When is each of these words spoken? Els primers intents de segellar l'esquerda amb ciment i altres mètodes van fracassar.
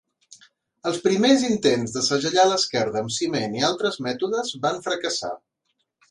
Els 0.91 0.95
primers 1.07 1.41
intents 1.49 1.91
de 1.97 2.01
segellar 2.07 2.45
l'esquerda 2.51 2.99
amb 3.05 3.13
ciment 3.17 3.53
i 3.59 3.65
altres 3.67 3.99
mètodes 4.07 4.49
van 4.65 4.81
fracassar. 4.87 5.31